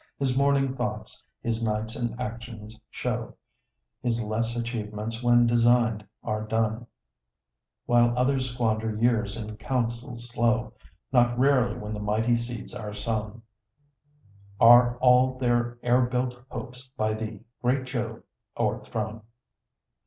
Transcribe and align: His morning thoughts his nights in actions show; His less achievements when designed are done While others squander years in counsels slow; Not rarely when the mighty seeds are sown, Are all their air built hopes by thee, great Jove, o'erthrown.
His 0.17 0.35
morning 0.35 0.75
thoughts 0.75 1.23
his 1.43 1.63
nights 1.63 1.95
in 1.95 2.19
actions 2.19 2.75
show; 2.89 3.35
His 4.01 4.23
less 4.23 4.55
achievements 4.55 5.21
when 5.21 5.45
designed 5.45 6.07
are 6.23 6.43
done 6.43 6.87
While 7.85 8.17
others 8.17 8.49
squander 8.49 8.95
years 8.95 9.37
in 9.37 9.57
counsels 9.57 10.27
slow; 10.27 10.73
Not 11.11 11.37
rarely 11.37 11.77
when 11.77 11.93
the 11.93 11.99
mighty 11.99 12.35
seeds 12.35 12.73
are 12.73 12.95
sown, 12.95 13.43
Are 14.59 14.97
all 14.97 15.37
their 15.37 15.77
air 15.83 16.07
built 16.07 16.35
hopes 16.49 16.87
by 16.97 17.13
thee, 17.13 17.41
great 17.61 17.83
Jove, 17.85 18.23
o'erthrown. 18.57 19.21